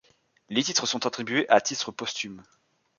Les 0.49 0.63
titres 0.63 0.87
sont 0.87 1.05
attribués 1.05 1.47
à 1.47 1.61
titre 1.61 1.91
posthume. 1.91 2.41